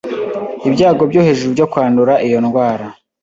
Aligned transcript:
ibyago 0.67 1.03
byo 1.11 1.21
hejuru 1.27 1.49
byo 1.55 1.65
kwandura 1.71 2.13
iyo 2.27 2.39
ndwara. 2.45 2.85